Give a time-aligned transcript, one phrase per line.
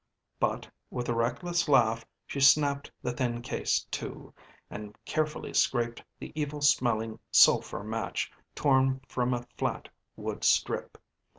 [0.39, 4.33] But with a reckless laugh she snapped the thin case to,
[4.67, 10.97] and carefully scraped the evil smelling sulphur match torn from a flat wood strip.